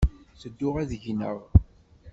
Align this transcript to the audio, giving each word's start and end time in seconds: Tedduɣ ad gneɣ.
Tedduɣ 0.39 0.75
ad 0.81 0.91
gneɣ. 1.03 1.39